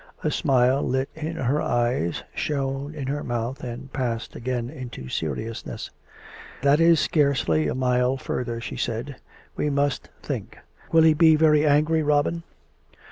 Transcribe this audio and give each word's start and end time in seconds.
A 0.23 0.31
smile 0.31 0.81
lit 0.81 1.09
in 1.13 1.35
her 1.35 1.61
eyes, 1.61 2.23
shone 2.33 2.95
in 2.95 3.05
her 3.05 3.23
mouth, 3.23 3.63
and 3.63 3.93
passed 3.93 4.35
again 4.35 4.67
into 4.67 5.09
seriousness." 5.09 5.91
That 6.63 6.79
is 6.79 6.99
scarcely 6.99 7.67
a 7.67 7.75
mile 7.75 8.17
further," 8.17 8.59
she 8.59 8.77
said." 8.77 9.17
We 9.57 9.69
must 9.69 10.09
think.... 10.23 10.57
Will 10.91 11.03
he 11.03 11.13
be 11.13 11.35
very 11.35 11.67
angry, 11.67 12.01
Robin 12.01 12.41